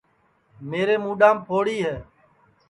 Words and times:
میرے 0.69 0.95
موڈام 1.03 1.37
پھوڑی 1.45 1.77
ہے 1.85 1.95